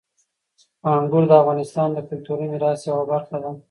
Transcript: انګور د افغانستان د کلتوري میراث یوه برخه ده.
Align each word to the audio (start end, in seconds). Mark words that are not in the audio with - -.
انګور 0.97 1.23
د 1.27 1.31
افغانستان 1.41 1.89
د 1.93 1.99
کلتوري 2.09 2.45
میراث 2.51 2.79
یوه 2.89 3.03
برخه 3.11 3.35
ده. 3.43 3.51